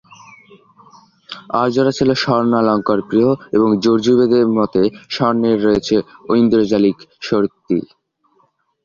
আর্যরা 1.53 1.91
ছিল 1.91 2.09
স্বর্ণালঙ্কার-প্রিয় 2.13 3.29
এবং 3.53 3.69
যজুর্বেদ-মতে 3.81 4.81
স্বর্ণের 5.09 5.57
রয়েছে 5.65 5.95
ঐন্দ্রজালিক 6.29 6.97
শক্তি। 7.21 7.77